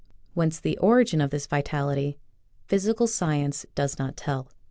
Whence 0.33 0.59
the 0.59 0.79
origin 0.79 1.21
of 1.21 1.29
this 1.29 1.45
vital 1.45 1.89
ity, 1.89 2.17
physical 2.65 3.05
science 3.05 3.67
does 3.75 3.99
not 3.99 4.17
tell. 4.17 4.47